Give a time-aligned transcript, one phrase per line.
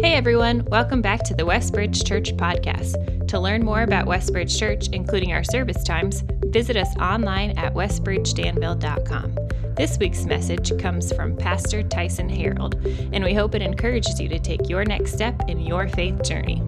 [0.00, 3.26] Hey everyone, welcome back to the Westbridge Church podcast.
[3.26, 9.34] To learn more about Westbridge Church, including our service times, visit us online at westbridgedanville.com.
[9.74, 12.76] This week's message comes from Pastor Tyson Harold,
[13.12, 16.62] and we hope it encourages you to take your next step in your faith journey.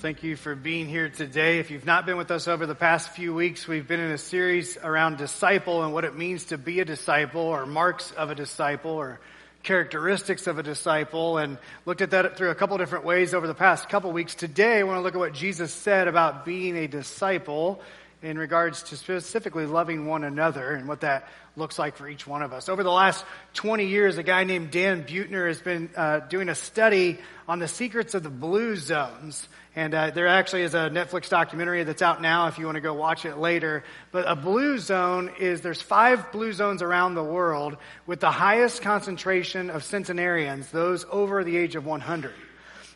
[0.00, 1.58] Thank you for being here today.
[1.58, 4.18] If you've not been with us over the past few weeks, we've been in a
[4.18, 8.36] series around disciple and what it means to be a disciple or marks of a
[8.36, 9.18] disciple or
[9.64, 13.54] characteristics of a disciple and looked at that through a couple different ways over the
[13.54, 14.36] past couple weeks.
[14.36, 17.80] Today, I want to look at what Jesus said about being a disciple
[18.22, 22.42] in regards to specifically loving one another and what that looks like for each one
[22.42, 22.68] of us.
[22.68, 23.24] Over the last
[23.54, 27.18] 20 years, a guy named Dan Buettner has been uh, doing a study
[27.48, 29.48] on the secrets of the blue zones.
[29.78, 32.80] And uh, there actually is a Netflix documentary that's out now if you want to
[32.80, 33.84] go watch it later.
[34.10, 38.82] But a blue zone is there's five blue zones around the world with the highest
[38.82, 42.34] concentration of centenarians, those over the age of 100.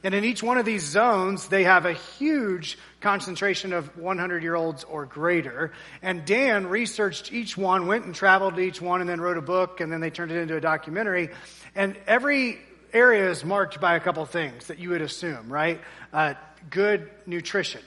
[0.02, 4.56] And in each one of these zones, they have a huge concentration of 100 year
[4.56, 5.70] olds or greater.
[6.02, 9.42] And Dan researched each one, went and traveled to each one, and then wrote a
[9.42, 11.30] book, and then they turned it into a documentary.
[11.76, 12.58] And every
[12.92, 15.80] area is marked by a couple things that you would assume, right?
[16.12, 16.34] Uh,
[16.70, 17.80] good nutrition,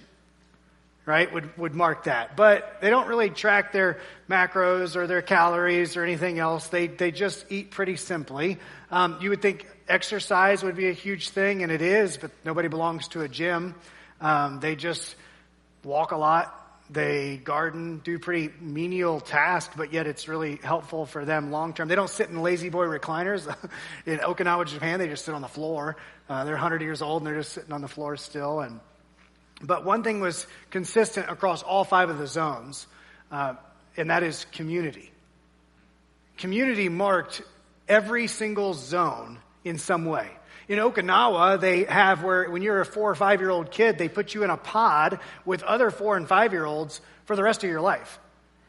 [1.05, 2.35] right, would, would mark that.
[2.35, 6.67] But they don't really track their macros or their calories or anything else.
[6.67, 8.57] They, they just eat pretty simply.
[8.91, 12.67] Um, you would think exercise would be a huge thing, and it is, but nobody
[12.67, 13.75] belongs to a gym.
[14.21, 15.15] Um, they just
[15.83, 16.61] walk a lot.
[16.89, 21.87] They garden, do pretty menial tasks, but yet it's really helpful for them long term.
[21.87, 23.47] They don't sit in La-Z-Boy recliners.
[24.05, 25.97] in Okinawa, Japan, they just sit on the floor.
[26.29, 28.59] Uh, they're 100 years old and they're just sitting on the floor still.
[28.59, 28.79] And
[29.61, 32.87] but one thing was consistent across all five of the zones,
[33.31, 33.55] uh,
[33.97, 35.11] and that is community.
[36.37, 37.41] Community marked
[37.87, 40.29] every single zone in some way.
[40.67, 44.09] In Okinawa, they have where when you're a four or five year old kid, they
[44.09, 47.63] put you in a pod with other four and five year olds for the rest
[47.63, 48.19] of your life.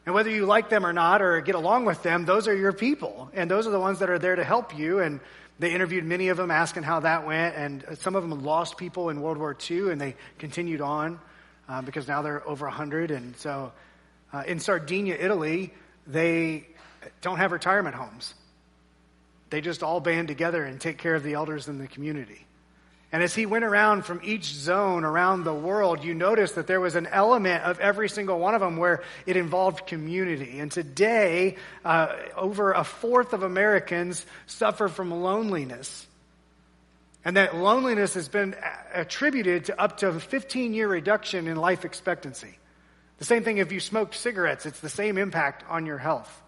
[0.05, 2.71] And whether you like them or not or get along with them, those are your
[2.71, 3.29] people.
[3.33, 4.99] And those are the ones that are there to help you.
[4.99, 5.19] And
[5.59, 7.55] they interviewed many of them asking how that went.
[7.55, 11.19] And some of them lost people in World War II and they continued on
[11.67, 13.11] uh, because now they're over 100.
[13.11, 13.73] And so
[14.31, 15.73] uh, in Sardinia, Italy,
[16.05, 16.67] they
[17.21, 18.33] don't have retirement homes.
[19.49, 22.45] They just all band together and take care of the elders in the community.
[23.11, 26.81] And as he went around from each zone around the world, you notice that there
[26.81, 30.59] was an element of every single one of them where it involved community.
[30.59, 36.05] And today, uh, over a fourth of Americans suffer from loneliness.
[37.23, 38.55] And that loneliness has been
[38.93, 42.57] attributed to up to a 15 year reduction in life expectancy.
[43.19, 46.41] The same thing if you smoked cigarettes, it's the same impact on your health.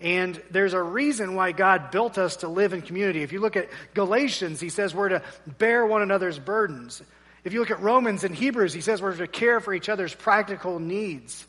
[0.00, 3.22] And there's a reason why God built us to live in community.
[3.22, 7.02] If you look at Galatians, he says we're to bear one another's burdens.
[7.44, 10.14] If you look at Romans and Hebrews, he says we're to care for each other's
[10.14, 11.46] practical needs.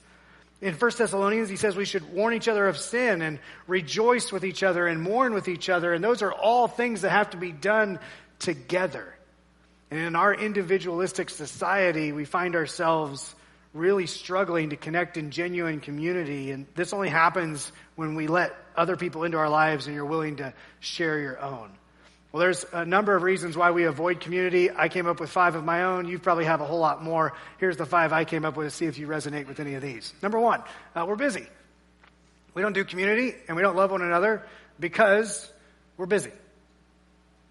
[0.62, 4.46] In 1 Thessalonians, he says we should warn each other of sin and rejoice with
[4.46, 5.94] each other and mourn with each other.
[5.94, 8.00] And those are all things that have to be done
[8.40, 9.14] together.
[9.92, 13.36] And in our individualistic society, we find ourselves
[13.76, 16.52] really struggling to connect in genuine community.
[16.52, 20.38] And this only happens when we let other people into our lives and you're willing
[20.38, 21.70] to share your own.
[22.32, 24.70] Well, there's a number of reasons why we avoid community.
[24.72, 26.08] I came up with five of my own.
[26.08, 27.34] You probably have a whole lot more.
[27.60, 29.82] Here's the five I came up with to see if you resonate with any of
[29.82, 30.14] these.
[30.22, 30.64] Number one,
[30.96, 31.46] uh, we're busy.
[32.54, 34.44] We don't do community and we don't love one another
[34.80, 35.50] because
[35.98, 36.30] we're busy.
[36.30, 36.38] And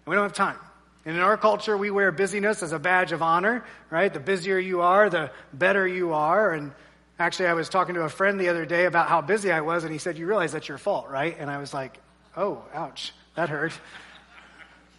[0.07, 0.57] we don't have time.
[1.05, 4.11] And in our culture, we wear busyness as a badge of honor, right?
[4.11, 6.51] The busier you are, the better you are.
[6.51, 6.71] And
[7.19, 9.83] actually, I was talking to a friend the other day about how busy I was,
[9.83, 11.35] and he said, You realize that's your fault, right?
[11.37, 11.99] And I was like,
[12.35, 13.73] Oh, ouch, that hurt.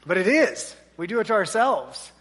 [0.08, 0.76] But it is.
[0.96, 2.12] We do it to ourselves.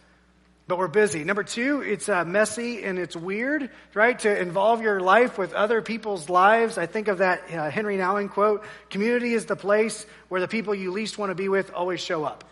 [0.68, 1.24] But we're busy.
[1.24, 4.18] Number two, it's uh, messy and it's weird, right?
[4.19, 6.79] To involve your life with other people's lives.
[6.79, 10.74] I think of that uh, Henri Nouwen quote Community is the place where the people
[10.74, 12.44] you least want to be with always show up.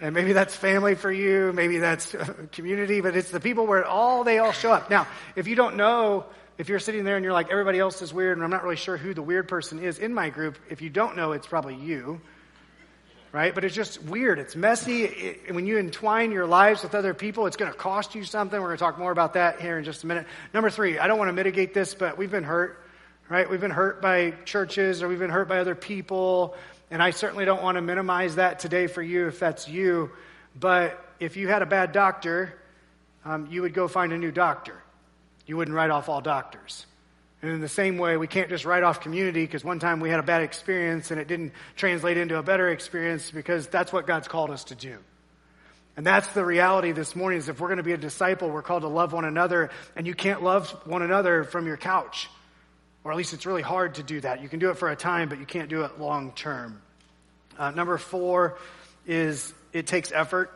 [0.00, 2.14] And maybe that's family for you, maybe that's
[2.52, 4.90] community, but it's the people where all they all show up.
[4.90, 5.06] Now,
[5.36, 6.26] if you don't know,
[6.58, 8.76] if you're sitting there and you're like, everybody else is weird, and I'm not really
[8.76, 11.76] sure who the weird person is in my group, if you don't know, it's probably
[11.76, 12.20] you.
[13.32, 13.52] Right?
[13.52, 14.38] But it's just weird.
[14.38, 15.06] It's messy.
[15.06, 18.60] It, when you entwine your lives with other people, it's going to cost you something.
[18.60, 20.26] We're going to talk more about that here in just a minute.
[20.52, 22.80] Number three, I don't want to mitigate this, but we've been hurt,
[23.28, 23.50] right?
[23.50, 26.54] We've been hurt by churches or we've been hurt by other people
[26.94, 30.12] and I certainly don't want to minimize that today for you if that's you.
[30.54, 32.56] But if you had a bad doctor,
[33.24, 34.80] um, you would go find a new doctor.
[35.44, 36.86] You wouldn't write off all doctors.
[37.42, 40.08] And in the same way, we can't just write off community because one time we
[40.08, 44.06] had a bad experience and it didn't translate into a better experience because that's what
[44.06, 44.98] God's called us to do.
[45.96, 48.62] And that's the reality this morning is if we're going to be a disciple, we're
[48.62, 52.30] called to love one another and you can't love one another from your couch.
[53.02, 54.42] Or at least it's really hard to do that.
[54.42, 56.80] You can do it for a time, but you can't do it long term.
[57.58, 58.58] Uh, number four
[59.06, 60.50] is it takes effort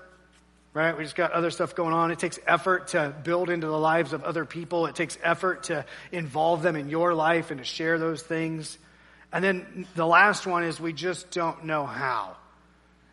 [0.75, 0.97] right?
[0.97, 2.13] We just got other stuff going on.
[2.13, 4.87] It takes effort to build into the lives of other people.
[4.87, 8.79] It takes effort to involve them in your life and to share those things.
[9.33, 12.37] And then the last one is we just don't know how.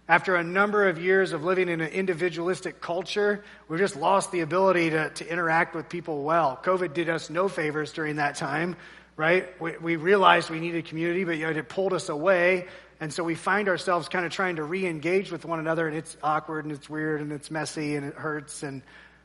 [0.07, 4.41] After a number of years of living in an individualistic culture, we've just lost the
[4.41, 6.59] ability to, to interact with people well.
[6.63, 8.75] COVID did us no favors during that time,
[9.17, 9.59] right?
[9.59, 12.67] We, we realized we needed community, but it pulled us away
[12.99, 16.15] and so we find ourselves kind of trying to re-engage with one another and it's
[16.23, 18.81] awkward and it's weird and it's messy and it hurts and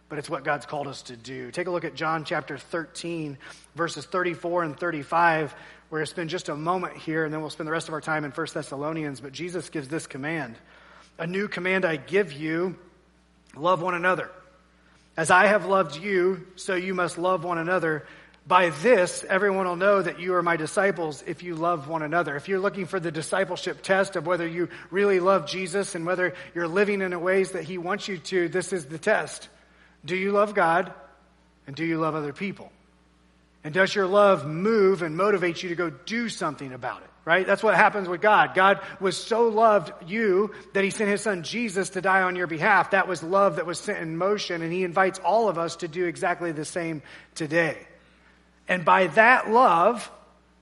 [0.09, 1.53] but it's what God's called us to do.
[1.53, 3.39] Take a look at John chapter 13
[3.77, 5.55] verses 34 and 35.
[5.89, 7.95] We're going to spend just a moment here and then we'll spend the rest of
[7.95, 10.57] our time in 1 Thessalonians, but Jesus gives this command.
[11.19, 12.77] A new command I give you,
[13.55, 14.31] love one another.
[15.17, 18.07] As I have loved you, so you must love one another.
[18.47, 22.37] By this, everyone will know that you are my disciples if you love one another.
[22.37, 26.35] If you're looking for the discipleship test of whether you really love Jesus and whether
[26.55, 29.49] you're living in the ways that he wants you to, this is the test.
[30.05, 30.93] Do you love God?
[31.67, 32.73] And do you love other people?
[33.63, 37.11] And does your love move and motivate you to go do something about it?
[37.27, 37.47] Right?
[37.47, 38.55] That's what happens with God.
[38.55, 42.47] God was so loved you that he sent his son Jesus to die on your
[42.47, 42.93] behalf.
[42.93, 45.89] That was love that was sent in motion, and he invites all of us to
[45.89, 47.03] do exactly the same
[47.35, 47.77] today.
[48.71, 50.11] And by that love,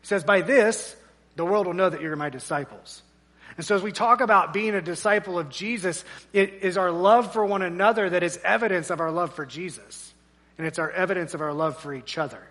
[0.00, 0.96] he says, by this,
[1.36, 3.02] the world will know that you're my disciples.
[3.58, 7.34] And so as we talk about being a disciple of Jesus, it is our love
[7.34, 10.14] for one another that is evidence of our love for Jesus.
[10.56, 12.42] And it's our evidence of our love for each other.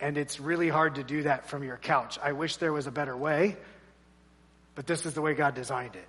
[0.00, 2.18] And it's really hard to do that from your couch.
[2.20, 3.56] I wish there was a better way,
[4.74, 6.08] but this is the way God designed it.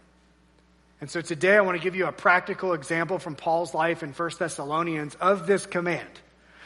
[1.01, 4.11] And so today I want to give you a practical example from Paul's life in
[4.11, 6.09] 1 Thessalonians of this command.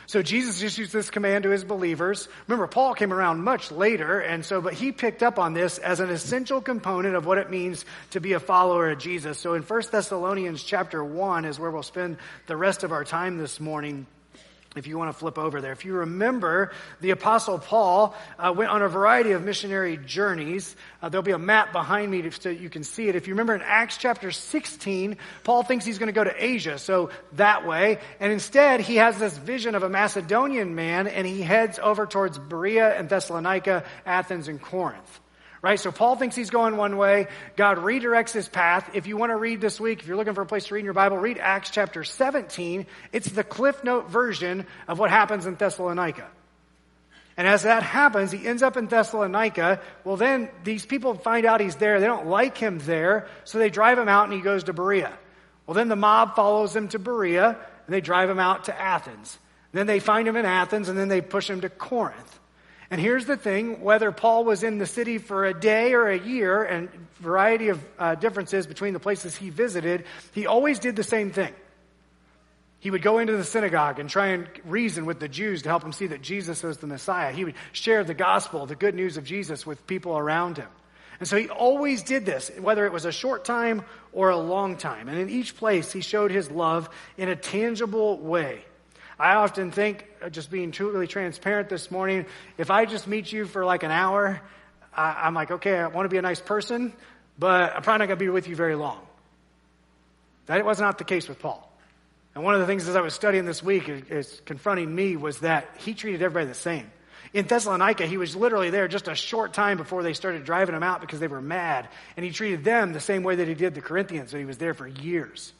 [0.09, 2.29] So Jesus issues this command to his believers.
[2.47, 5.99] Remember, Paul came around much later, and so, but he picked up on this as
[5.99, 9.37] an essential component of what it means to be a follower of Jesus.
[9.37, 12.17] So in 1 Thessalonians chapter 1 is where we'll spend
[12.47, 14.07] the rest of our time this morning
[14.75, 15.71] if you want to flip over there.
[15.71, 16.71] If you remember,
[17.01, 20.75] the Apostle Paul uh, went on a variety of missionary journeys.
[21.01, 23.15] Uh, there'll be a map behind me so you can see it.
[23.15, 26.77] If you remember in Acts chapter 16, Paul thinks he's going to go to Asia,
[26.77, 27.97] so that way.
[28.19, 32.37] And instead, he has this vision of a Macedonian man, and he heads over towards
[32.37, 35.19] Berea and Thessalonica, Athens, and Corinth.
[35.61, 35.79] Right?
[35.79, 37.27] So Paul thinks he's going one way.
[37.57, 38.91] God redirects his path.
[38.93, 40.79] If you want to read this week, if you're looking for a place to read
[40.79, 42.85] in your Bible, read Acts chapter 17.
[43.11, 46.27] It's the Cliff Note version of what happens in Thessalonica.
[47.35, 49.81] And as that happens, he ends up in Thessalonica.
[50.03, 51.99] Well, then these people find out he's there.
[51.99, 55.11] They don't like him there, so they drive him out and he goes to Berea.
[55.65, 59.37] Well, then the mob follows him to Berea and they drive him out to Athens.
[59.71, 62.38] Then they find him in Athens and then they push him to Corinth.
[62.91, 66.17] And here's the thing whether Paul was in the city for a day or a
[66.17, 66.89] year, and
[67.19, 71.53] variety of uh, differences between the places he visited, he always did the same thing.
[72.79, 75.83] He would go into the synagogue and try and reason with the Jews to help
[75.83, 77.33] them see that Jesus was the Messiah.
[77.33, 80.69] He would share the gospel, the good news of Jesus with people around him.
[81.19, 84.77] And so he always did this, whether it was a short time or a long
[84.77, 85.09] time.
[85.09, 88.63] And in each place, he showed his love in a tangible way.
[89.19, 92.25] I often think, uh, just being truly transparent this morning,
[92.57, 94.39] if I just meet you for like an hour,
[94.95, 96.93] I, am like, okay, I want to be a nice person,
[97.37, 98.99] but I'm probably not going to be with you very long.
[100.45, 101.69] That was not the case with Paul.
[102.33, 105.17] And one of the things as I was studying this week is, is confronting me
[105.17, 106.89] was that he treated everybody the same.
[107.33, 110.81] In Thessalonica, he was literally there just a short time before they started driving him
[110.81, 111.89] out because they were mad.
[112.15, 114.31] And he treated them the same way that he did the Corinthians.
[114.31, 115.51] So he was there for years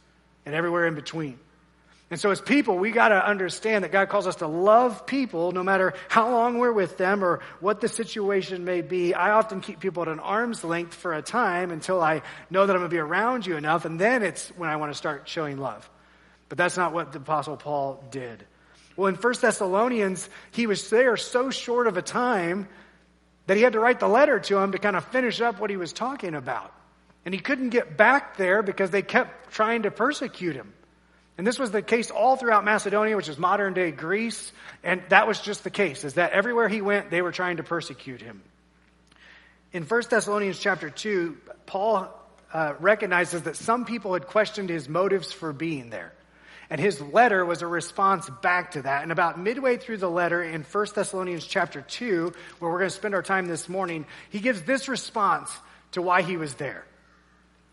[0.45, 1.37] and everywhere in between.
[2.11, 5.51] And so, as people, we got to understand that God calls us to love people
[5.51, 9.13] no matter how long we're with them or what the situation may be.
[9.13, 12.73] I often keep people at an arm's length for a time until I know that
[12.73, 15.29] I'm going to be around you enough, and then it's when I want to start
[15.29, 15.87] showing love.
[16.47, 18.43] But that's not what the Apostle Paul did.
[18.95, 22.67] Well, in 1 Thessalonians, he was there so short of a time
[23.45, 25.69] that he had to write the letter to him to kind of finish up what
[25.69, 26.73] he was talking about.
[27.23, 30.73] And he couldn't get back there because they kept trying to persecute him.
[31.39, 34.51] And this was the case all throughout Macedonia, which is modern day Greece.
[34.83, 37.63] And that was just the case, is that everywhere he went, they were trying to
[37.63, 38.41] persecute him.
[39.71, 42.13] In 1 Thessalonians chapter 2, Paul
[42.53, 46.11] uh, recognizes that some people had questioned his motives for being there.
[46.69, 49.03] And his letter was a response back to that.
[49.03, 52.95] And about midway through the letter in 1 Thessalonians chapter 2, where we're going to
[52.97, 55.49] spend our time this morning, he gives this response
[55.93, 56.83] to why he was there.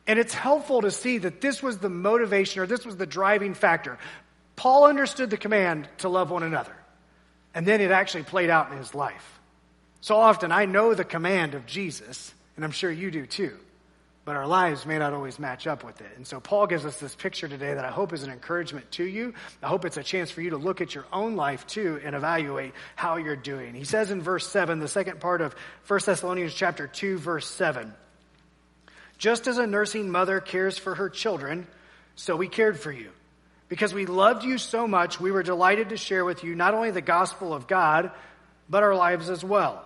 [0.07, 3.55] And it's helpful to see that this was the motivation or this was the driving
[3.55, 3.99] factor.
[4.55, 6.77] Paul understood the command to love one another.
[7.55, 9.41] And then it actually played out in his life.
[10.01, 13.59] So often I know the command of Jesus, and I'm sure you do too
[14.27, 16.11] but our lives may not always match up with it.
[16.17, 19.05] And so Paul gives us this picture today that I hope is an encouragement to
[19.05, 19.33] you.
[19.63, 22.15] I hope it's a chance for you to look at your own life too and
[22.17, 23.73] evaluate how you're doing.
[23.73, 25.55] He says in verse 7, the second part of
[25.87, 27.95] 1 Thessalonians chapter 2 verse 7,
[29.19, 31.67] just as a nursing mother cares for her children,
[32.15, 33.11] so we cared for you.
[33.69, 36.91] Because we loved you so much, we were delighted to share with you not only
[36.91, 38.13] the gospel of God,
[38.69, 39.85] but our lives as well.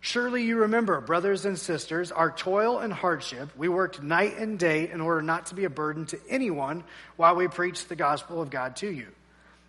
[0.00, 3.48] Surely you remember, brothers and sisters, our toil and hardship.
[3.56, 6.84] We worked night and day in order not to be a burden to anyone
[7.16, 9.08] while we preached the gospel of God to you.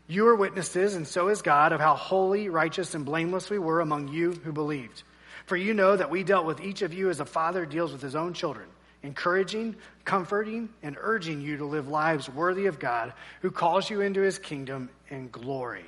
[0.08, 3.82] You are witnesses, and so is God, of how holy, righteous, and blameless we were
[3.82, 5.04] among you who believed.
[5.48, 8.02] For you know that we dealt with each of you as a father deals with
[8.02, 8.68] his own children,
[9.08, 14.22] encouraging, comforting, and urging you to live lives worthy of God, who calls you into
[14.22, 15.86] his kingdom and glory.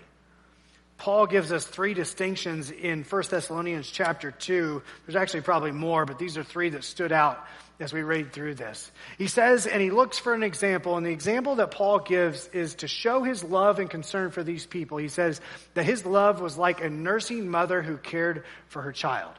[0.97, 4.81] Paul gives us three distinctions in 1 Thessalonians chapter 2.
[5.05, 7.45] There's actually probably more, but these are three that stood out
[7.79, 8.89] as we read through this.
[9.17, 12.75] He says, and he looks for an example, and the example that Paul gives is
[12.75, 14.97] to show his love and concern for these people.
[14.97, 15.39] He says
[15.73, 19.33] that his love was like a nursing mother who cared for her child.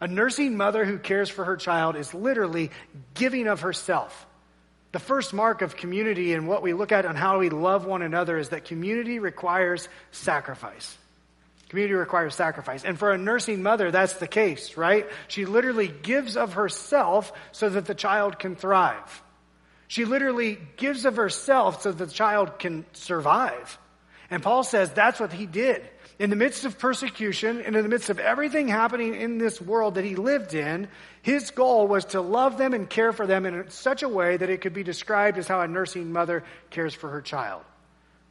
[0.00, 2.70] A nursing mother who cares for her child is literally
[3.14, 4.26] giving of herself.
[4.92, 8.02] The first mark of community and what we look at on how we love one
[8.02, 10.96] another is that community requires sacrifice.
[11.68, 12.84] Community requires sacrifice.
[12.84, 15.06] And for a nursing mother, that's the case, right?
[15.28, 19.22] She literally gives of herself so that the child can thrive.
[19.86, 23.78] She literally gives of herself so that the child can survive.
[24.30, 25.82] And Paul says that's what he did
[26.20, 29.94] in the midst of persecution and in the midst of everything happening in this world
[29.94, 30.86] that he lived in,
[31.22, 34.50] his goal was to love them and care for them in such a way that
[34.50, 37.62] it could be described as how a nursing mother cares for her child.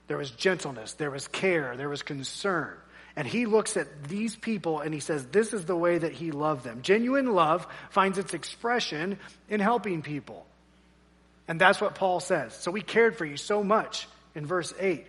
[0.05, 2.77] There was gentleness, there was care, there was concern.
[3.15, 6.29] And he looks at these people and he says, This is the way that he
[6.29, 6.83] loved them.
[6.83, 9.17] Genuine love finds its expression
[9.49, 10.45] in helping people.
[11.47, 12.53] And that's what Paul says.
[12.53, 15.07] So we cared for you so much in verse 8.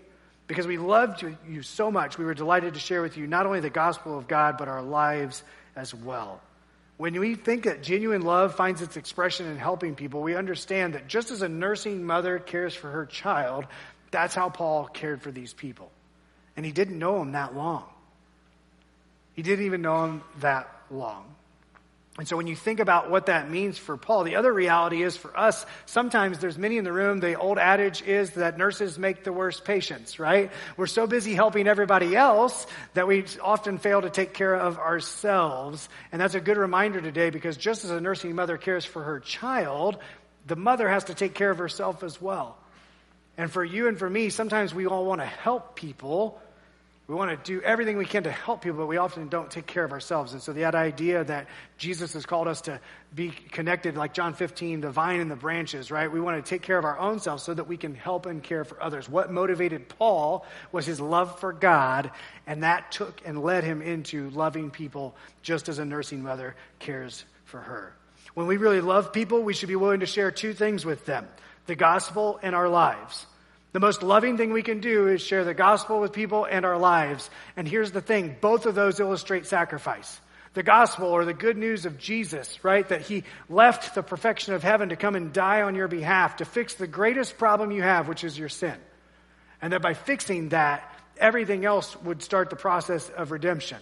[0.50, 3.60] Because we loved you so much, we were delighted to share with you not only
[3.60, 5.44] the gospel of God, but our lives
[5.76, 6.40] as well.
[6.96, 11.06] When we think that genuine love finds its expression in helping people, we understand that
[11.06, 13.64] just as a nursing mother cares for her child,
[14.10, 15.92] that's how Paul cared for these people.
[16.56, 17.84] And he didn't know them that long.
[19.34, 21.32] He didn't even know them that long.
[22.18, 25.16] And so when you think about what that means for Paul, the other reality is
[25.16, 29.22] for us, sometimes there's many in the room, the old adage is that nurses make
[29.22, 30.50] the worst patients, right?
[30.76, 35.88] We're so busy helping everybody else that we often fail to take care of ourselves.
[36.10, 39.20] And that's a good reminder today because just as a nursing mother cares for her
[39.20, 39.96] child,
[40.46, 42.58] the mother has to take care of herself as well.
[43.38, 46.42] And for you and for me, sometimes we all want to help people,
[47.10, 49.66] we want to do everything we can to help people, but we often don't take
[49.66, 50.32] care of ourselves.
[50.32, 52.78] And so that idea that Jesus has called us to
[53.12, 56.10] be connected, like John 15, the vine and the branches, right?
[56.10, 58.40] We want to take care of our own selves so that we can help and
[58.40, 59.08] care for others.
[59.08, 62.12] What motivated Paul was his love for God,
[62.46, 67.24] and that took and led him into loving people just as a nursing mother cares
[67.44, 67.92] for her.
[68.34, 71.26] When we really love people, we should be willing to share two things with them
[71.66, 73.26] the gospel and our lives.
[73.72, 76.78] The most loving thing we can do is share the gospel with people and our
[76.78, 77.30] lives.
[77.56, 80.20] And here's the thing both of those illustrate sacrifice.
[80.54, 82.88] The gospel or the good news of Jesus, right?
[82.88, 86.44] That he left the perfection of heaven to come and die on your behalf to
[86.44, 88.74] fix the greatest problem you have, which is your sin.
[89.62, 90.82] And that by fixing that,
[91.16, 93.78] everything else would start the process of redemption.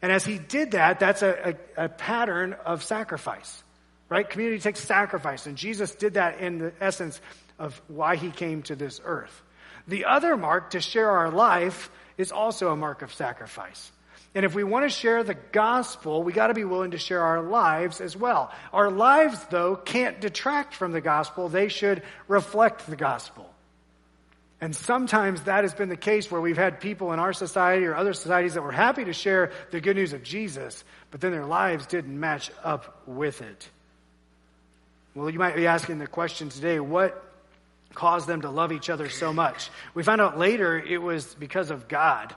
[0.00, 3.62] And as he did that, that's a, a, a pattern of sacrifice,
[4.08, 4.28] right?
[4.28, 5.46] Community takes sacrifice.
[5.46, 7.20] And Jesus did that in the essence
[7.58, 9.42] of why he came to this earth.
[9.88, 13.92] The other mark to share our life is also a mark of sacrifice.
[14.34, 17.22] And if we want to share the gospel, we got to be willing to share
[17.22, 18.52] our lives as well.
[18.72, 21.48] Our lives, though, can't detract from the gospel.
[21.48, 23.50] They should reflect the gospel.
[24.60, 27.94] And sometimes that has been the case where we've had people in our society or
[27.94, 31.46] other societies that were happy to share the good news of Jesus, but then their
[31.46, 33.68] lives didn't match up with it.
[35.16, 37.24] Well, you might be asking the question today what
[37.94, 39.70] caused them to love each other so much.
[39.94, 42.34] We found out later it was because of God.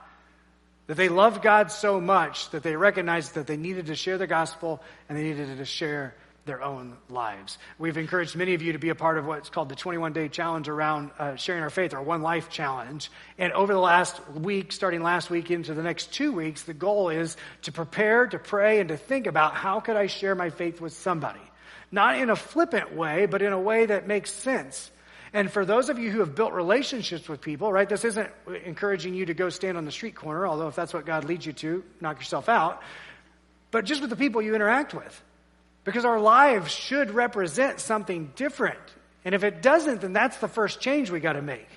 [0.86, 4.26] That they loved God so much that they recognized that they needed to share the
[4.26, 6.14] gospel and they needed to share
[6.46, 7.58] their own lives.
[7.78, 10.30] We've encouraged many of you to be a part of what's called the 21 day
[10.30, 13.10] challenge around uh, sharing our faith, our One Life challenge.
[13.36, 17.10] And over the last week, starting last week into the next two weeks, the goal
[17.10, 20.80] is to prepare, to pray, and to think about how could I share my faith
[20.80, 21.40] with somebody?
[21.92, 24.90] Not in a flippant way, but in a way that makes sense.
[25.32, 28.30] And for those of you who have built relationships with people, right, this isn't
[28.64, 31.46] encouraging you to go stand on the street corner, although if that's what God leads
[31.46, 32.82] you to, knock yourself out,
[33.70, 35.22] but just with the people you interact with.
[35.84, 38.78] Because our lives should represent something different.
[39.24, 41.68] And if it doesn't, then that's the first change we got to make.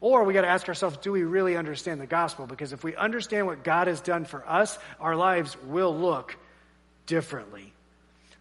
[0.00, 2.46] Or we got to ask ourselves, do we really understand the gospel?
[2.46, 6.36] Because if we understand what God has done for us, our lives will look
[7.06, 7.72] differently.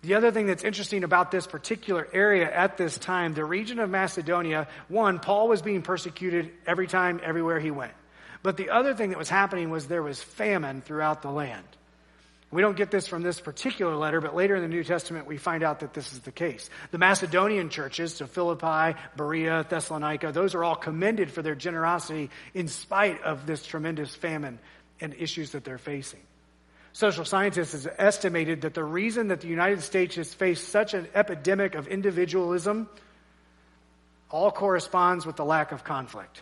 [0.02, 3.90] The other thing that's interesting about this particular area at this time, the region of
[3.90, 7.94] Macedonia, one, Paul was being persecuted every time, everywhere he went.
[8.42, 11.66] But the other thing that was happening was there was famine throughout the land.
[12.52, 15.38] We don't get this from this particular letter, but later in the New Testament we
[15.38, 16.70] find out that this is the case.
[16.90, 22.68] The Macedonian churches, so Philippi, Berea, Thessalonica, those are all commended for their generosity in
[22.68, 24.58] spite of this tremendous famine
[25.00, 26.22] and issues that they're facing.
[26.94, 31.08] Social scientists have estimated that the reason that the United States has faced such an
[31.14, 32.90] epidemic of individualism
[34.32, 36.42] all corresponds with the lack of conflict.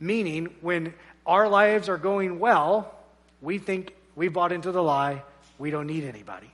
[0.00, 2.92] Meaning, when our lives are going well,
[3.40, 5.22] we think we bought into the lie,
[5.58, 6.50] we don't need anybody.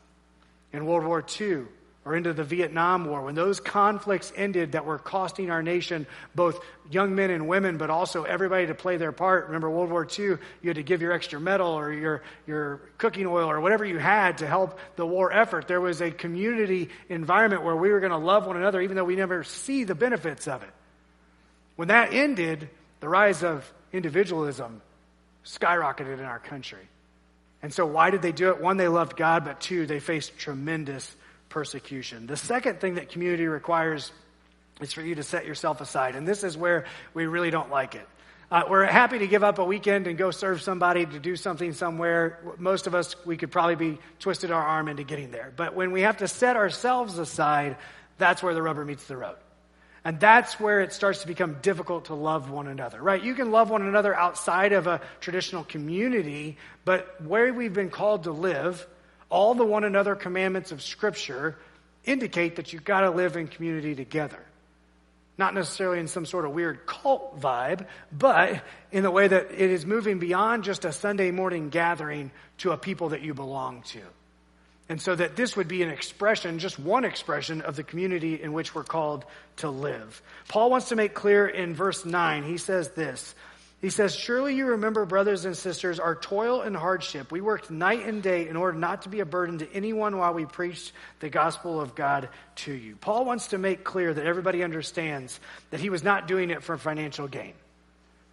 [0.72, 1.64] In World War II,
[2.04, 6.58] or into the Vietnam War, when those conflicts ended that were costing our nation both
[6.90, 9.46] young men and women, but also everybody to play their part.
[9.46, 13.26] Remember World War II, you had to give your extra metal or your, your cooking
[13.26, 15.68] oil or whatever you had to help the war effort.
[15.68, 19.04] There was a community environment where we were going to love one another, even though
[19.04, 20.70] we never see the benefits of it.
[21.76, 22.68] When that ended,
[22.98, 24.82] the rise of individualism
[25.44, 26.88] skyrocketed in our country.
[27.62, 28.60] And so, why did they do it?
[28.60, 31.14] One, they loved God, but two, they faced tremendous
[31.52, 32.26] persecution.
[32.26, 34.10] The second thing that community requires
[34.80, 36.16] is for you to set yourself aside.
[36.16, 38.08] And this is where we really don't like it.
[38.50, 41.72] Uh, we're happy to give up a weekend and go serve somebody to do something
[41.72, 42.40] somewhere.
[42.58, 45.52] Most of us, we could probably be twisted our arm into getting there.
[45.54, 47.76] But when we have to set ourselves aside,
[48.18, 49.36] that's where the rubber meets the road.
[50.04, 53.22] And that's where it starts to become difficult to love one another, right?
[53.22, 58.24] You can love one another outside of a traditional community, but where we've been called
[58.24, 58.86] to live,
[59.32, 61.56] all the one another commandments of Scripture
[62.04, 64.38] indicate that you've got to live in community together.
[65.38, 69.70] Not necessarily in some sort of weird cult vibe, but in the way that it
[69.70, 74.02] is moving beyond just a Sunday morning gathering to a people that you belong to.
[74.90, 78.52] And so that this would be an expression, just one expression of the community in
[78.52, 79.24] which we're called
[79.56, 80.20] to live.
[80.48, 83.34] Paul wants to make clear in verse 9, he says this
[83.82, 87.32] he says, Surely you remember, brothers and sisters, our toil and hardship.
[87.32, 90.32] We worked night and day in order not to be a burden to anyone while
[90.32, 92.94] we preached the gospel of God to you.
[92.94, 95.40] Paul wants to make clear that everybody understands
[95.70, 97.54] that he was not doing it for financial gain.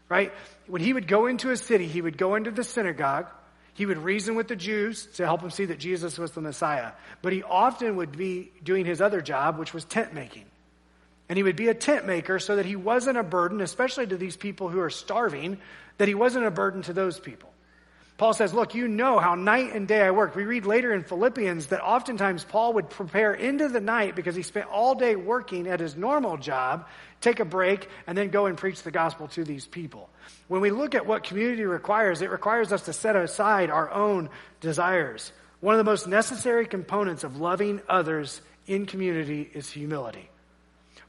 [0.08, 0.32] Right?
[0.68, 3.26] When he would go into a city, he would go into the synagogue.
[3.74, 6.92] He would reason with the Jews to help them see that Jesus was the Messiah.
[7.24, 10.46] But he often would be doing his other job, which was tent making.
[11.30, 14.18] And he would be a tent maker so that he wasn't a burden, especially to
[14.18, 15.60] these people who are starving,
[16.00, 17.54] that he wasn't a burden to those people.
[18.20, 20.36] Paul says, Look, you know how night and day I worked.
[20.36, 24.42] We read later in Philippians that oftentimes Paul would prepare into the night because he
[24.42, 26.88] spent all day working at his normal job,
[27.22, 30.10] take a break, and then go and preach the gospel to these people.
[30.50, 34.30] When we look at what community requires, it requires us to set aside our own
[34.60, 35.32] desires.
[35.62, 40.29] One of the most necessary components of loving others in community is humility.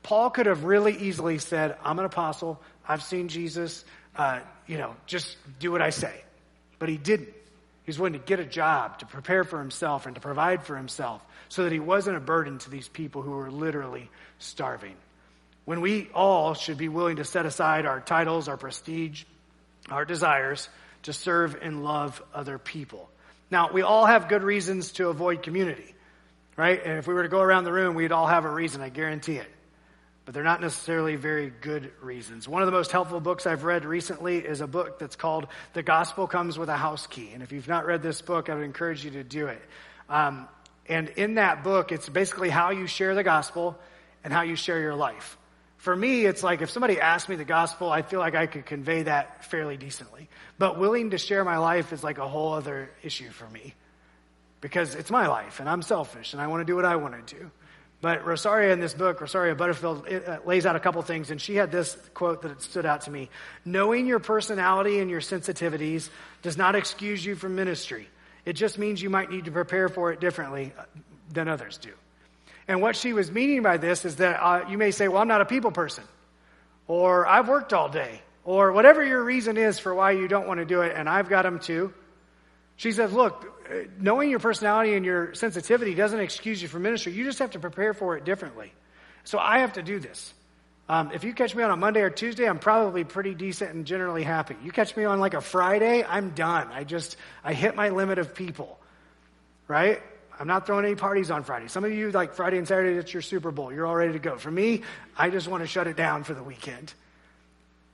[0.02, 3.84] Paul could have really easily said, I'm an apostle, I've seen Jesus,
[4.16, 6.24] uh, you know, just do what I say.
[6.78, 7.28] But he didn't.
[7.28, 10.76] He was willing to get a job, to prepare for himself, and to provide for
[10.76, 14.08] himself so that he wasn't a burden to these people who were literally
[14.38, 14.94] starving.
[15.64, 19.24] When we all should be willing to set aside our titles, our prestige,
[19.90, 20.68] our desires
[21.02, 23.10] to serve and love other people.
[23.50, 25.94] Now, we all have good reasons to avoid community,
[26.56, 26.80] right?
[26.84, 28.88] And if we were to go around the room, we'd all have a reason, I
[28.88, 29.48] guarantee it
[30.30, 32.46] but they're not necessarily very good reasons.
[32.46, 35.82] One of the most helpful books I've read recently is a book that's called The
[35.82, 37.32] Gospel Comes with a House Key.
[37.34, 39.60] And if you've not read this book, I would encourage you to do it.
[40.08, 40.46] Um,
[40.86, 43.76] and in that book, it's basically how you share the gospel
[44.22, 45.36] and how you share your life.
[45.78, 48.66] For me, it's like if somebody asked me the gospel, I feel like I could
[48.66, 50.28] convey that fairly decently.
[50.60, 53.74] But willing to share my life is like a whole other issue for me
[54.60, 57.26] because it's my life and I'm selfish and I want to do what I want
[57.26, 57.50] to do.
[58.02, 61.54] But Rosaria in this book, Rosaria Butterfield, uh, lays out a couple things, and she
[61.54, 63.28] had this quote that stood out to me.
[63.64, 66.08] Knowing your personality and your sensitivities
[66.40, 68.08] does not excuse you from ministry.
[68.46, 70.72] It just means you might need to prepare for it differently.
[71.32, 71.90] than others do.
[72.68, 75.28] And what she was meaning by this is that uh, you may say, well, I'm
[75.28, 76.04] not a people person,
[76.86, 80.60] or I've worked all day, or whatever your reason is for why you don't want
[80.60, 81.92] to do it, and I've got them too.
[82.80, 83.44] She says, look,
[84.00, 87.12] knowing your personality and your sensitivity doesn't excuse you from ministry.
[87.12, 88.72] You just have to prepare for it differently.
[89.24, 90.32] So I have to do this.
[90.88, 93.84] Um, if you catch me on a Monday or Tuesday, I'm probably pretty decent and
[93.84, 94.56] generally happy.
[94.64, 96.68] You catch me on like a Friday, I'm done.
[96.72, 98.78] I just, I hit my limit of people,
[99.68, 100.00] right?
[100.38, 101.68] I'm not throwing any parties on Friday.
[101.68, 103.70] Some of you, like Friday and Saturday, it's your Super Bowl.
[103.74, 104.38] You're all ready to go.
[104.38, 104.84] For me,
[105.18, 106.94] I just want to shut it down for the weekend.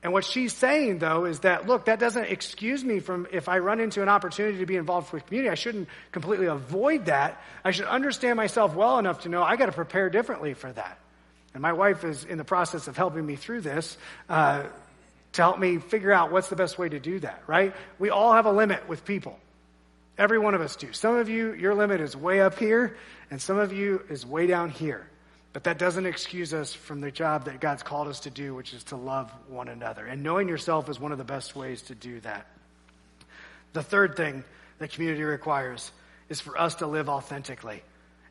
[0.06, 3.58] And what she's saying, though, is that, look, that doesn't excuse me from if I
[3.58, 7.42] run into an opportunity to be involved with community, I shouldn't completely avoid that.
[7.64, 11.00] I should understand myself well enough to know I got to prepare differently for that.
[11.54, 14.66] And my wife is in the process of helping me through this uh,
[15.32, 17.74] to help me figure out what's the best way to do that, right?
[17.98, 19.36] We all have a limit with people.
[20.16, 20.92] Every one of us do.
[20.92, 22.96] Some of you, your limit is way up here,
[23.28, 25.10] and some of you is way down here.
[25.56, 28.74] But that doesn't excuse us from the job that God's called us to do, which
[28.74, 30.04] is to love one another.
[30.04, 32.46] And knowing yourself is one of the best ways to do that.
[33.72, 34.44] The third thing
[34.80, 35.90] that community requires
[36.28, 37.82] is for us to live authentically.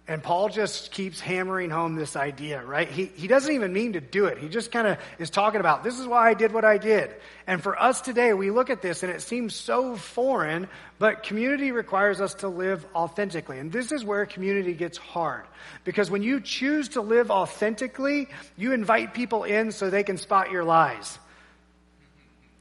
[0.08, 2.88] And Paul just keeps hammering home this idea, right?
[2.88, 4.38] He, he doesn't even mean to do it.
[4.38, 7.10] He just kind of is talking about, this is why I did what I did.
[7.48, 10.68] And for us today, we look at this and it seems so foreign,
[11.00, 13.58] but community requires us to live authentically.
[13.58, 15.46] And this is where community gets hard.
[15.86, 20.52] Because when you choose to live authentically, you invite people in so they can spot
[20.52, 21.18] your lies.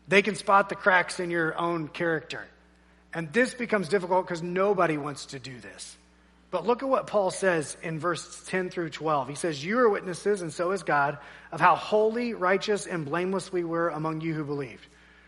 [0.08, 2.46] They can spot the cracks in your own character.
[3.12, 5.98] And this becomes difficult because nobody wants to do this.
[6.54, 9.28] But look at what Paul says in verse 10 through 12.
[9.28, 11.18] He says, You are witnesses, and so is God,
[11.50, 14.86] of how holy, righteous, and blameless we were among you who believed.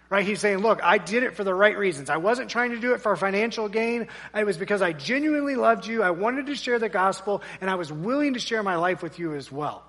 [0.09, 0.25] Right?
[0.25, 2.11] He's saying, Look, I did it for the right reasons.
[2.11, 4.07] I wasn't trying to do it for financial gain.
[4.37, 6.01] It was because I genuinely loved you.
[6.01, 9.19] I wanted to share the gospel, and I was willing to share my life with
[9.19, 9.83] you as well.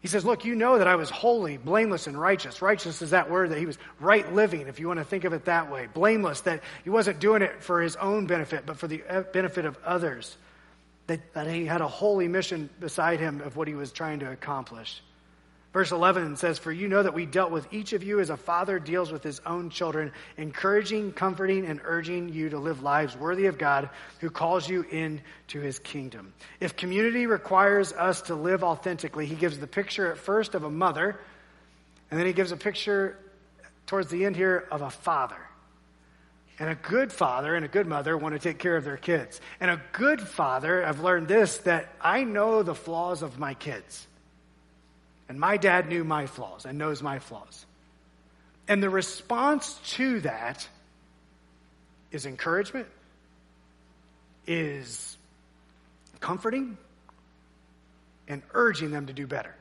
[0.00, 2.60] He says, Look, you know that I was holy, blameless, and righteous.
[2.60, 5.34] Righteous is that word that he was right living, if you want to think of
[5.34, 5.86] it that way.
[5.94, 9.66] Blameless, that he wasn't doing it for his own benefit, but for the uh, benefit
[9.66, 10.36] of others
[11.06, 14.30] that, that he had a holy mission beside him of what he was trying to
[14.30, 15.02] accomplish.
[15.74, 18.36] Verse 11 says, For you know that we dealt with each of you as a
[18.36, 23.46] father deals with his own children, encouraging, comforting, and urging you to live lives worthy
[23.46, 23.90] of God
[24.20, 26.32] who calls you into his kingdom.
[26.60, 30.70] If community requires us to live authentically, he gives the picture at first of a
[30.70, 31.18] mother,
[32.08, 33.18] and then he gives a picture
[33.86, 35.40] towards the end here of a father.
[36.58, 39.40] And a good father and a good mother want to take care of their kids.
[39.60, 44.06] And a good father, I've learned this, that I know the flaws of my kids.
[45.28, 47.66] And my dad knew my flaws and knows my flaws.
[48.68, 50.66] And the response to that
[52.12, 52.86] is encouragement,
[54.46, 55.16] is
[56.20, 56.78] comforting,
[58.28, 59.54] and urging them to do better.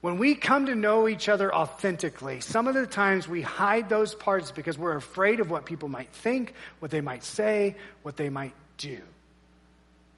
[0.00, 4.14] When we come to know each other authentically, some of the times we hide those
[4.14, 8.30] parts because we're afraid of what people might think, what they might say, what they
[8.30, 8.98] might do.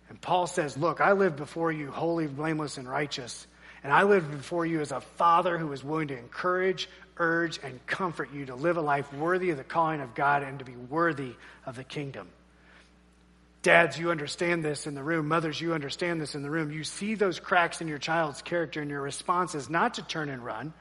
[0.09, 3.47] And Paul says, Look, I live before you holy, blameless, and righteous.
[3.83, 7.85] And I live before you as a father who is willing to encourage, urge, and
[7.87, 10.77] comfort you to live a life worthy of the calling of God and to be
[10.77, 11.35] worthy
[11.67, 12.29] of the kingdom.
[13.63, 15.29] Dads, you understand this in the room.
[15.29, 16.73] Mothers, you understand this in the room.
[16.73, 20.29] You see those cracks in your child's character, and your response is not to turn
[20.29, 20.75] and run,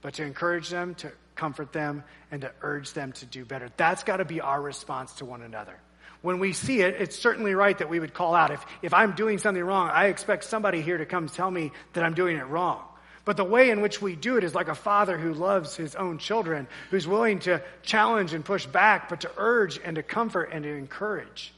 [0.00, 3.68] but to encourage them, to comfort them, and to urge them to do better.
[3.76, 5.74] That's got to be our response to one another.
[6.20, 8.52] When we see it, it's certainly right that we would call out.
[8.52, 12.04] If, if I'm doing something wrong, I expect somebody here to come tell me that
[12.04, 12.80] I'm doing it wrong.
[13.24, 15.96] But the way in which we do it is like a father who loves his
[15.96, 20.50] own children, who's willing to challenge and push back, but to urge and to comfort
[20.52, 21.52] and to encourage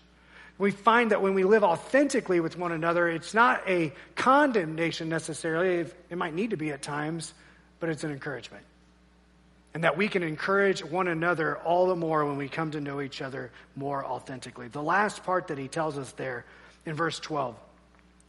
[0.59, 5.91] we find that when we live authentically with one another, it's not a condemnation necessarily.
[6.11, 7.35] It might need to be at times,
[7.81, 8.65] but it's an encouragement.
[9.75, 13.01] And that we can encourage one another all the more when we come to know
[13.01, 14.69] each other more authentically.
[14.69, 16.45] The last part that he tells us there
[16.87, 17.57] in verse 12,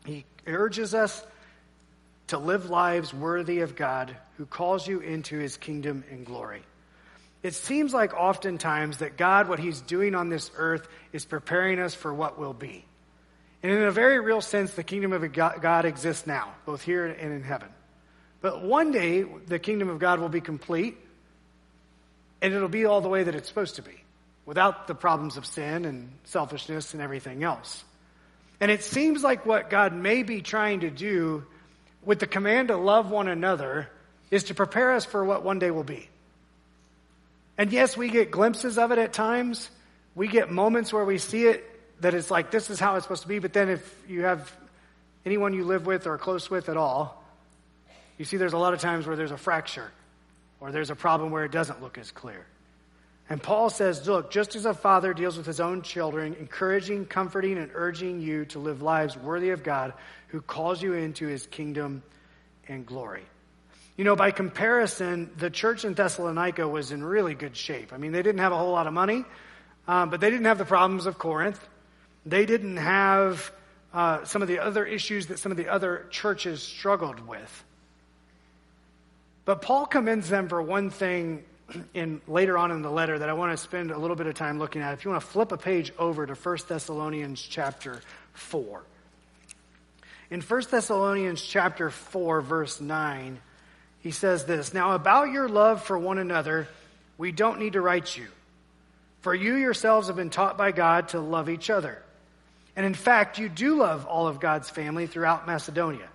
[0.06, 1.24] he urges us
[2.28, 6.64] to live lives worthy of God who calls you into his kingdom and glory.
[7.46, 11.94] It seems like oftentimes that God, what He's doing on this earth, is preparing us
[11.94, 12.84] for what will be.
[13.62, 17.32] And in a very real sense, the kingdom of God exists now, both here and
[17.32, 17.70] in heaven.
[18.42, 20.98] But one day, the kingdom of God will be complete,
[22.42, 24.04] and it'll be all the way that it's supposed to be,
[24.48, 27.84] without the problems of sin and selfishness and everything else.
[28.60, 31.46] And it seems like what God may be trying to do
[32.04, 33.88] with the command to love one another
[34.32, 36.10] is to prepare us for what one day will be.
[37.58, 39.70] And yes, we get glimpses of it at times.
[40.14, 41.64] We get moments where we see it
[42.02, 44.52] that it's like this is how it's supposed to be, but then if you have
[45.26, 47.24] anyone you live with or close with at all,
[48.18, 49.92] you see there's a lot of times where there's a fracture
[50.60, 52.46] or there's a problem where it doesn't look as clear.
[53.30, 57.58] And Paul says, look, just as a father deals with his own children, encouraging, comforting,
[57.58, 59.94] and urging you to live lives worthy of God
[60.28, 62.04] who calls you into his kingdom
[62.68, 63.24] and glory.
[63.98, 67.94] You know, by comparison, the church in Thessalonica was in really good shape.
[67.94, 69.24] I mean, they didn't have a whole lot of money,
[69.88, 71.66] um, but they didn't have the problems of Corinth.
[72.26, 73.52] They didn't have
[73.94, 77.64] uh, some of the other issues that some of the other churches struggled with.
[79.46, 81.46] But Paul commends them for one thing
[81.94, 84.34] in later on in the letter that I want to spend a little bit of
[84.34, 84.94] time looking at.
[84.94, 88.02] If you want to flip a page over to 1 Thessalonians chapter
[88.34, 88.84] 4.
[90.32, 93.40] In 1 Thessalonians chapter 4 verse 9,
[94.06, 96.68] he says this, "Now about your love for one another,
[97.18, 98.28] we don't need to write you,
[99.22, 102.04] for you yourselves have been taught by God to love each other.
[102.76, 106.08] And in fact, you do love all of God's family throughout Macedonia.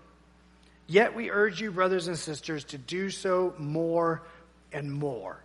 [0.87, 4.22] Yet we urge you, brothers and sisters, to do so more
[4.72, 5.37] and more.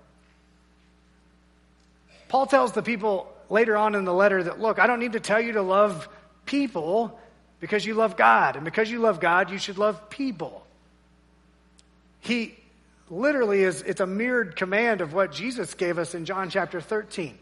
[2.28, 5.20] Paul tells the people later on in the letter that, look, I don't need to
[5.20, 6.08] tell you to love
[6.46, 7.20] people
[7.60, 8.56] because you love God.
[8.56, 10.62] And because you love God, you should love people.
[12.26, 12.58] He
[13.08, 17.38] literally is, it's a mirrored command of what Jesus gave us in John chapter 13.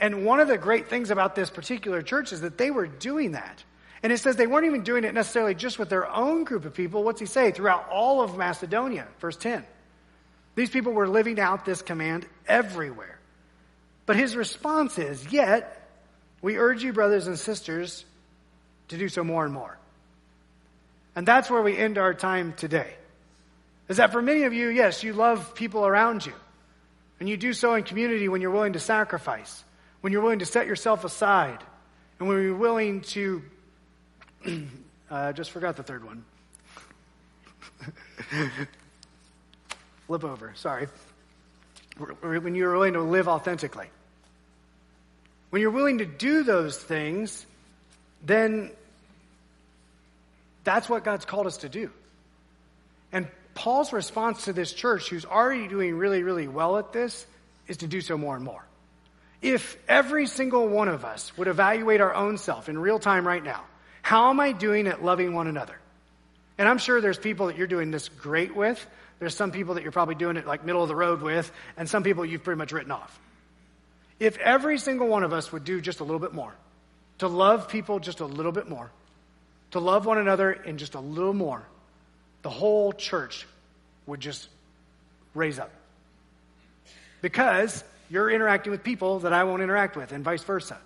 [0.00, 3.32] And one of the great things about this particular church is that they were doing
[3.32, 3.62] that.
[4.02, 6.74] And it says they weren't even doing it necessarily just with their own group of
[6.74, 7.04] people.
[7.04, 7.52] What's he say?
[7.52, 9.64] Throughout all of Macedonia, verse 10.
[10.56, 13.20] These people were living out this command everywhere.
[14.04, 15.88] But his response is, Yet,
[16.42, 18.04] we urge you, brothers and sisters,
[18.88, 19.78] to do so more and more.
[21.14, 22.94] And that's where we end our time today.
[23.90, 26.32] Is that for many of you, yes, you love people around you.
[27.18, 29.62] And you do so in community when you're willing to sacrifice,
[30.00, 31.58] when you're willing to set yourself aside,
[32.18, 33.42] and when you're willing to
[34.46, 36.24] I uh, just forgot the third one.
[40.06, 40.86] Flip over, sorry.
[42.20, 43.88] When you're willing to live authentically.
[45.50, 47.44] When you're willing to do those things,
[48.24, 48.70] then
[50.62, 51.90] that's what God's called us to do.
[53.12, 53.26] And
[53.60, 57.26] Paul's response to this church, who's already doing really, really well at this,
[57.68, 58.64] is to do so more and more.
[59.42, 63.44] If every single one of us would evaluate our own self in real time right
[63.44, 63.62] now,
[64.00, 65.78] how am I doing at loving one another?
[66.56, 68.84] And I'm sure there's people that you're doing this great with.
[69.18, 71.86] There's some people that you're probably doing it like middle of the road with, and
[71.86, 73.20] some people you've pretty much written off.
[74.18, 76.54] If every single one of us would do just a little bit more,
[77.18, 78.90] to love people just a little bit more,
[79.72, 81.62] to love one another in just a little more,
[82.42, 83.46] the whole church
[84.06, 84.48] would just
[85.34, 85.70] raise up.
[87.22, 90.78] Because you're interacting with people that I won't interact with, and vice versa.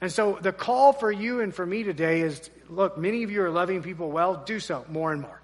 [0.00, 3.42] And so the call for you and for me today is look, many of you
[3.42, 5.40] are loving people well, do so more and more.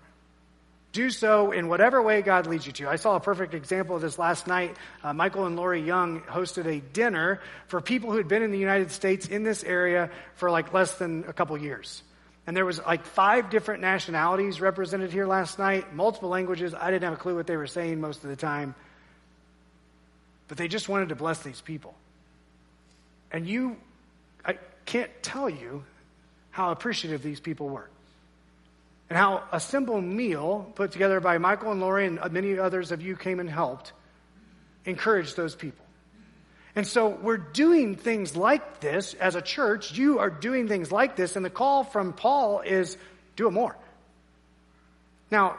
[0.93, 2.89] Do so in whatever way God leads you to.
[2.89, 4.77] I saw a perfect example of this last night.
[5.03, 8.59] Uh, Michael and Lori Young hosted a dinner for people who had been in the
[8.59, 12.03] United States in this area for like less than a couple years.
[12.47, 16.75] And there was like five different nationalities represented here last night, multiple languages.
[16.75, 18.75] I didn't have a clue what they were saying most of the time.
[20.49, 21.95] But they just wanted to bless these people.
[23.31, 23.77] And you
[24.45, 25.85] I can't tell you
[26.51, 27.89] how appreciative these people were.
[29.09, 33.03] And how a simple meal put together by Michael and Lori and many others of
[33.03, 33.93] you came and helped
[34.85, 35.82] encouraged those people.
[36.75, 39.93] And so we're doing things like this as a church.
[39.93, 42.97] You are doing things like this, and the call from Paul is
[43.37, 43.77] do it more.
[45.31, 45.59] Now,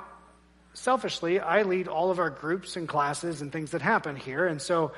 [0.74, 4.62] selfishly, I lead all of our groups and classes and things that happen here, and
[4.62, 4.92] so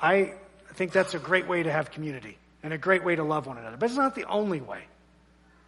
[0.00, 0.34] I
[0.74, 3.58] think that's a great way to have community and a great way to love one
[3.58, 3.76] another.
[3.76, 4.82] But it's not the only way.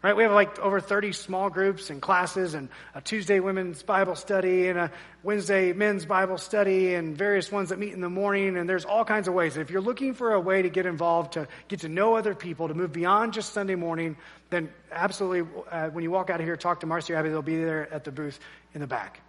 [0.05, 0.15] Right?
[0.15, 4.69] We have like over 30 small groups and classes and a Tuesday women's Bible study
[4.69, 4.91] and a
[5.23, 8.59] Wednesday men's Bible study and various ones that meet in the morning.
[8.59, 9.57] And there's all kinds of ways.
[9.57, 12.69] If you're looking for a way to get involved, to get to know other people,
[12.69, 14.19] to move beyond just Sunday morning,
[14.51, 17.31] then absolutely, uh, when you walk out of here, talk to Marcy or Abby.
[17.31, 18.39] They'll be there at the booth
[18.75, 19.23] in the back.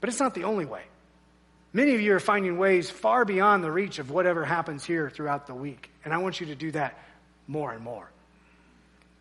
[0.00, 0.82] But it's not the only way.
[1.72, 5.48] Many of you are finding ways far beyond the reach of whatever happens here throughout
[5.48, 5.90] the week.
[6.04, 6.96] And I want you to do that
[7.48, 8.08] more and more.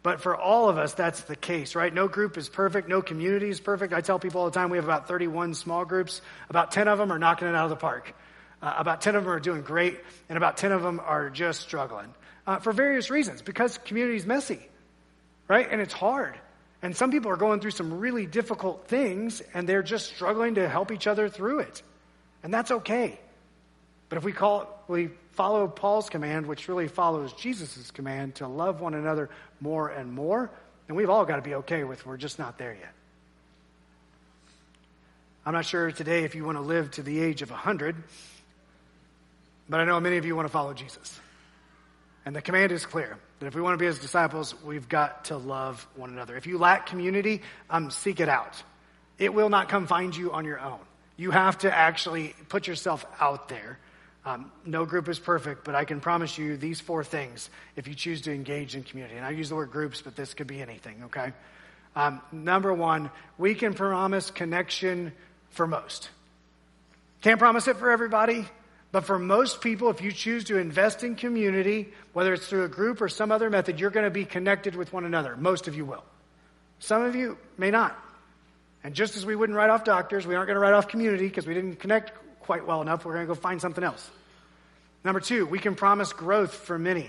[0.02, 1.94] But for all of us, that's the case, right?
[1.94, 2.88] No group is perfect.
[2.88, 3.94] No community is perfect.
[3.94, 6.22] I tell people all the time we have about 31 small groups.
[6.50, 8.14] About 10 of them are knocking it out of the park.
[8.62, 11.62] Uh, about 10 of them are doing great, and about 10 of them are just
[11.62, 12.14] struggling
[12.48, 14.60] uh, for various reasons because community is messy,
[15.48, 15.68] right?
[15.70, 16.38] And it's hard.
[16.82, 20.68] And some people are going through some really difficult things, and they're just struggling to
[20.68, 21.84] help each other through it.
[22.42, 23.20] And that's okay.
[24.10, 28.82] But if we call we follow Paul's command, which really follows Jesus' command to love
[28.82, 29.30] one another
[29.62, 30.50] more and more,
[30.88, 32.94] then we've all got to be okay with we're just not there yet.
[35.46, 37.96] I'm not sure today if you want to live to the age of 100,
[39.70, 41.20] but I know many of you want to follow Jesus.
[42.26, 45.26] And the command is clear that if we want to be his disciples, we've got
[45.26, 46.36] to love one another.
[46.36, 48.62] If you lack community, um, seek it out.
[49.18, 50.80] It will not come find you on your own.
[51.18, 53.80] You have to actually put yourself out there.
[54.26, 57.96] Um, no group is perfect, but I can promise you these four things if you
[57.96, 59.16] choose to engage in community.
[59.16, 61.32] And I use the word groups, but this could be anything, okay?
[61.96, 65.14] Um, number one, we can promise connection
[65.52, 66.10] for most.
[67.22, 68.46] Can't promise it for everybody,
[68.92, 72.70] but for most people, if you choose to invest in community, whether it's through a
[72.70, 75.36] group or some other method, you're going to be connected with one another.
[75.38, 76.04] Most of you will.
[76.80, 77.98] Some of you may not.
[78.84, 81.28] And just as we wouldn't write off doctors, we aren't going to write off community
[81.28, 82.14] because we didn't connect
[82.50, 83.06] quite well enough.
[83.06, 84.10] We're going to go find something else.
[85.04, 87.08] Number two, we can promise growth for many.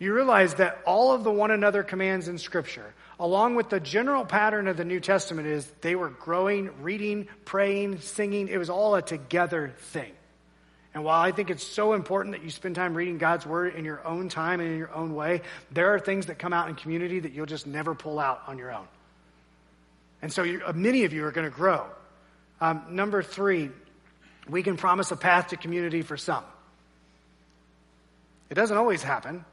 [0.00, 4.24] You realize that all of the one another commands in Scripture, along with the general
[4.24, 8.48] pattern of the New Testament, is they were growing, reading, praying, singing.
[8.48, 10.10] It was all a together thing.
[10.92, 13.84] And while I think it's so important that you spend time reading God's Word in
[13.84, 16.74] your own time and in your own way, there are things that come out in
[16.74, 18.88] community that you'll just never pull out on your own.
[20.20, 21.86] And so you, uh, many of you are going to grow.
[22.60, 23.70] Um, number three,
[24.50, 26.44] we can promise a path to community for some.
[28.48, 29.44] It doesn't always happen,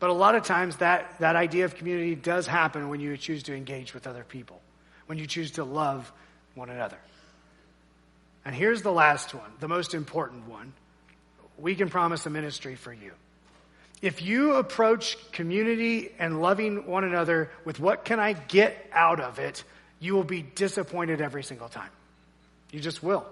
[0.00, 3.44] but a lot of times that, that idea of community does happen when you choose
[3.44, 4.60] to engage with other people,
[5.06, 6.12] when you choose to love
[6.54, 6.98] one another.
[8.44, 10.72] And here's the last one, the most important one.
[11.56, 13.12] We can promise a ministry for you.
[14.00, 19.38] If you approach community and loving one another with what can I get out of
[19.38, 19.62] it,
[20.00, 21.90] you will be disappointed every single time.
[22.72, 23.24] You just will.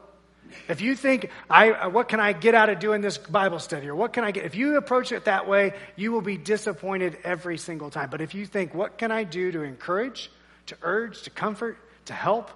[0.69, 3.89] If you think, I, uh, what can I get out of doing this Bible study?
[3.89, 4.45] Or what can I get?
[4.45, 8.11] If you approach it that way, you will be disappointed every single time.
[8.11, 10.31] But if you think, what can I do to encourage,
[10.67, 12.51] to urge, to comfort, to help?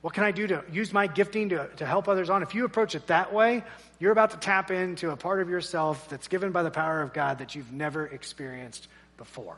[0.00, 2.42] What can I do to use my gifting to, to help others on?
[2.42, 3.62] If you approach it that way,
[4.00, 7.12] you're about to tap into a part of yourself that's given by the power of
[7.12, 9.56] God that you've never experienced before.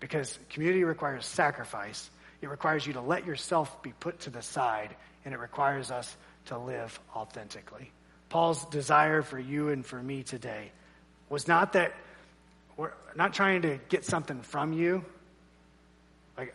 [0.00, 2.10] Because community requires sacrifice,
[2.42, 6.16] it requires you to let yourself be put to the side, and it requires us
[6.46, 7.90] to live authentically.
[8.28, 10.70] Paul's desire for you and for me today
[11.28, 11.92] was not that
[12.76, 15.04] we're not trying to get something from you.
[16.38, 16.54] Like,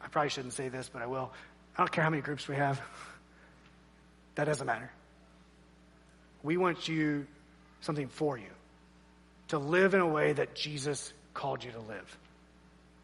[0.00, 1.32] I probably shouldn't say this, but I will.
[1.76, 2.80] I don't care how many groups we have.
[4.36, 4.90] That doesn't matter.
[6.42, 7.28] We want you
[7.82, 8.50] something for you
[9.46, 12.18] to live in a way that Jesus called you to live.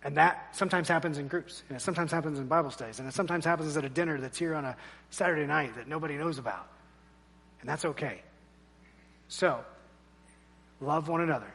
[0.02, 3.12] And that sometimes happens in groups, and it sometimes happens in Bible studies, and it
[3.12, 4.76] sometimes happens at a dinner that's here on a
[5.10, 6.66] Saturday night that nobody knows about.
[7.60, 8.22] And that's okay.
[9.28, 9.62] So,
[10.80, 11.52] love one another,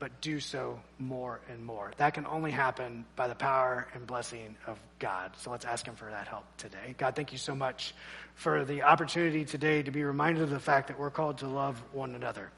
[0.00, 1.92] but do so more and more.
[1.98, 5.30] That can only happen by the power and blessing of God.
[5.38, 6.96] So let's ask Him for that help today.
[6.98, 7.94] God, thank you so much
[8.34, 11.80] for the opportunity today to be reminded of the fact that we're called to love
[11.92, 12.50] one another.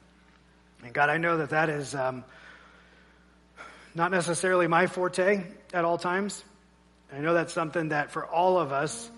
[0.82, 1.94] And God, I know that that is.
[1.94, 2.24] Um,
[3.96, 6.44] not necessarily my forte at all times.
[7.10, 9.10] I know that's something that for all of us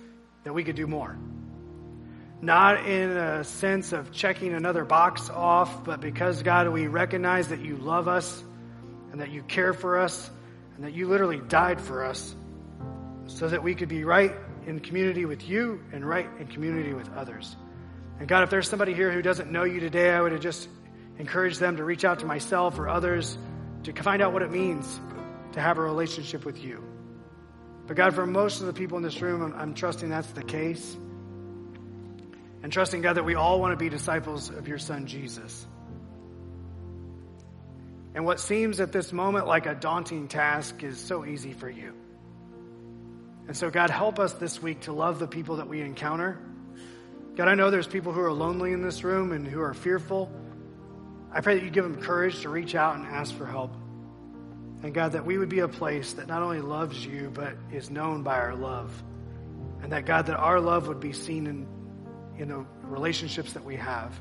[0.44, 1.18] that we could do more.
[2.40, 7.58] Not in a sense of checking another box off, but because God, we recognize that
[7.58, 8.44] you love us
[9.10, 10.30] and that you care for us
[10.76, 12.36] and that you literally died for us
[13.26, 14.32] so that we could be right
[14.68, 17.56] in community with you and right in community with others.
[18.20, 20.68] And God, if there's somebody here who doesn't know you today, I would just
[21.18, 23.36] encourage them to reach out to myself or others
[23.92, 25.00] to find out what it means
[25.52, 26.82] to have a relationship with you.
[27.86, 30.42] But God, for most of the people in this room, I'm, I'm trusting that's the
[30.42, 30.96] case.
[32.62, 35.66] And trusting, God, that we all want to be disciples of your son, Jesus.
[38.14, 41.94] And what seems at this moment like a daunting task is so easy for you.
[43.46, 46.38] And so, God, help us this week to love the people that we encounter.
[47.36, 50.30] God, I know there's people who are lonely in this room and who are fearful.
[51.32, 53.74] I pray that you give them courage to reach out and ask for help.
[54.82, 57.90] And God, that we would be a place that not only loves you, but is
[57.90, 58.90] known by our love.
[59.82, 61.66] And that, God, that our love would be seen in,
[62.38, 64.18] in the relationships that we have.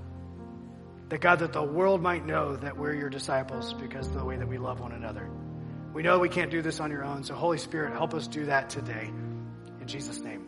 [1.10, 4.36] That, God, that the world might know that we're your disciples because of the way
[4.36, 5.30] that we love one another.
[5.94, 8.46] We know we can't do this on your own, so Holy Spirit, help us do
[8.46, 9.10] that today.
[9.82, 10.48] In Jesus' name.